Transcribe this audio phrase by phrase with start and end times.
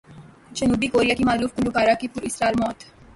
[0.51, 2.79] جنوبی کوریا کی معروف گلوکارہ کی پر اسرار موت